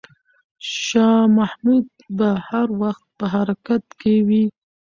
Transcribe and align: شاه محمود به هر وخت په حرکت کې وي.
شاه 0.83 1.25
محمود 1.37 1.85
به 2.17 2.29
هر 2.47 2.67
وخت 2.81 3.05
په 3.17 3.25
حرکت 3.33 3.83
کې 3.99 4.13
وي. 4.27 4.43